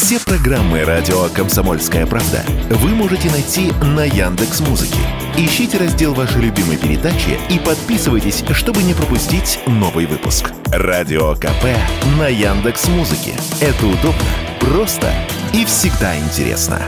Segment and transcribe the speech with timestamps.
[0.00, 5.00] Все программы радио Комсомольская правда вы можете найти на Яндекс Музыке.
[5.36, 10.52] Ищите раздел вашей любимой передачи и подписывайтесь, чтобы не пропустить новый выпуск.
[10.66, 11.74] Радио КП
[12.16, 13.34] на Яндекс Музыке.
[13.60, 14.22] Это удобно,
[14.60, 15.12] просто
[15.52, 16.80] и всегда интересно.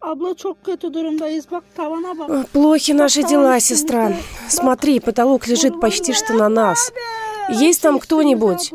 [0.00, 0.16] Ой,
[2.50, 4.10] Плохи наши дела, сестра.
[4.48, 6.92] Смотри, потолок лежит почти что на нас.
[7.50, 8.72] Есть там кто-нибудь?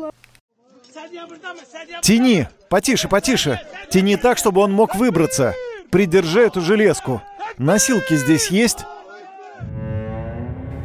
[2.02, 2.46] Тяни!
[2.68, 3.60] Потише, потише!
[3.90, 5.54] Тяни так, чтобы он мог выбраться.
[5.90, 7.22] Придержи эту железку.
[7.56, 8.84] Носилки здесь есть?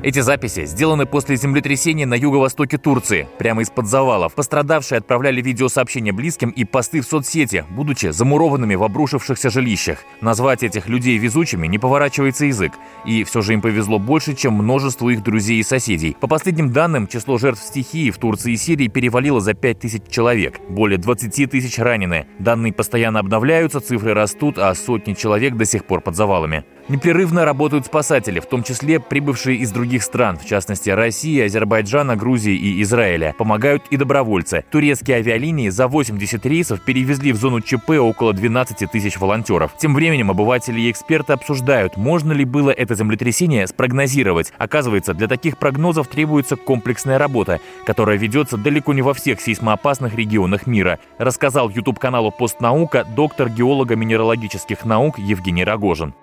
[0.03, 4.33] Эти записи сделаны после землетрясения на юго-востоке Турции, прямо из-под завалов.
[4.35, 9.99] Пострадавшие отправляли видеосообщения близким и посты в соцсети, будучи замурованными в обрушившихся жилищах.
[10.19, 12.73] Назвать этих людей везучими не поворачивается язык.
[13.05, 16.17] И все же им повезло больше, чем множеству их друзей и соседей.
[16.19, 20.59] По последним данным, число жертв стихии в Турции и Сирии перевалило за 5 тысяч человек.
[20.67, 22.27] Более 20 тысяч ранены.
[22.39, 26.65] Данные постоянно обновляются, цифры растут, а сотни человек до сих пор под завалами.
[26.89, 32.55] Непрерывно работают спасатели, в том числе прибывшие из других стран, в частности России, Азербайджана, Грузии
[32.55, 33.33] и Израиля.
[33.37, 34.65] Помогают и добровольцы.
[34.69, 39.71] Турецкие авиалинии за 80 рейсов перевезли в зону ЧП около 12 тысяч волонтеров.
[39.77, 44.51] Тем временем обыватели и эксперты обсуждают, можно ли было это землетрясение спрогнозировать.
[44.57, 50.67] Оказывается, для таких прогнозов требуется комплексная работа, которая ведется далеко не во всех сейсмоопасных регионах
[50.67, 56.13] мира, рассказал YouTube-каналу «Постнаука» доктор геолого-минералогических наук Евгений Рогожин.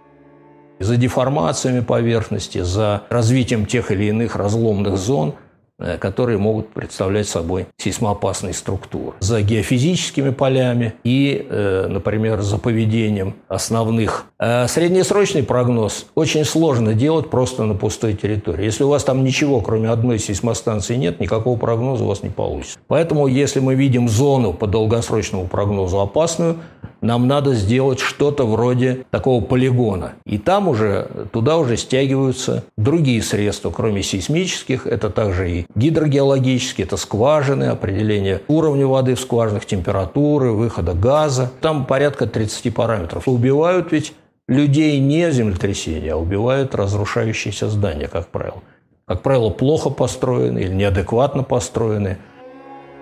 [0.81, 5.35] За деформациями поверхности, за развитием тех или иных разломных зон,
[5.79, 13.35] э, которые могут представлять собой сейсмоопасные структуры, за геофизическими полями и, э, например, за поведением
[13.49, 14.25] основных.
[14.39, 18.65] Э, Среднесрочный прогноз очень сложно делать просто на пустой территории.
[18.65, 22.79] Если у вас там ничего, кроме одной сейсмостанции нет, никакого прогноза у вас не получится.
[22.89, 26.57] Поэтому, если мы видим зону по долгосрочному прогнозу опасную,
[27.01, 30.13] нам надо сделать что-то вроде такого полигона.
[30.25, 34.87] И там уже, туда уже стягиваются другие средства, кроме сейсмических.
[34.87, 41.51] Это также и гидрогеологические, это скважины, определение уровня воды в скважинах, температуры, выхода газа.
[41.61, 43.29] Там порядка 30 параметров.
[43.29, 44.13] Убивают ведь
[44.49, 48.63] людей не землетрясения, а убивают разрушающиеся здания, как правило.
[49.07, 52.19] Как правило, плохо построенные или неадекватно построенные–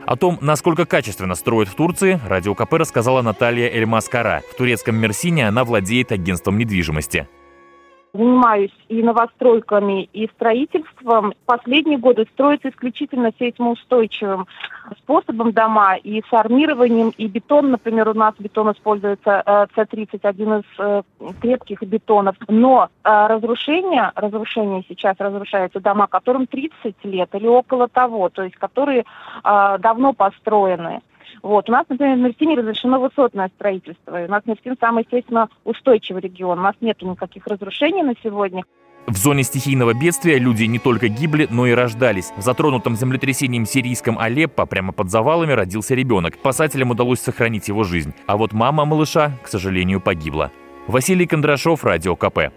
[0.09, 4.43] о том, насколько качественно строят в Турции, Радио КП рассказала Наталья Эльмаскара.
[4.51, 7.29] В турецком Мерсине она владеет агентством недвижимости
[8.13, 11.35] занимаюсь и новостройками, и строительством.
[11.47, 14.47] Последние годы строятся исключительно сейсмоустойчивым
[14.99, 20.55] способом дома и с армированием, и бетон, например, у нас бетон используется э, С-30, один
[20.55, 21.03] из э,
[21.41, 22.37] крепких бетонов.
[22.49, 28.57] Но э, разрушение, разрушение сейчас разрушаются дома, которым 30 лет или около того, то есть
[28.57, 29.05] которые
[29.45, 31.03] э, давно построены.
[31.43, 31.69] Вот.
[31.69, 34.23] У нас, например, в Мерсине разрешено высотное строительство.
[34.23, 36.59] И у нас Мерсин самый, естественно, устойчивый регион.
[36.59, 38.65] У нас нет никаких разрушений на сегодня.
[39.07, 42.31] В зоне стихийного бедствия люди не только гибли, но и рождались.
[42.37, 46.35] В затронутом землетрясением сирийском Алеппо прямо под завалами родился ребенок.
[46.35, 48.13] Спасателям удалось сохранить его жизнь.
[48.27, 50.51] А вот мама малыша, к сожалению, погибла.
[50.89, 52.53] Василий Кондрашов, Радио КП.